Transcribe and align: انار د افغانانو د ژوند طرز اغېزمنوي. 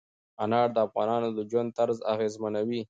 انار 0.43 0.67
د 0.75 0.77
افغانانو 0.87 1.29
د 1.37 1.39
ژوند 1.49 1.69
طرز 1.77 1.97
اغېزمنوي. 2.13 2.79